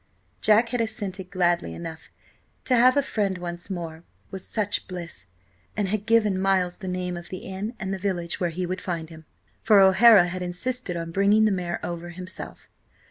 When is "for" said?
9.61-9.79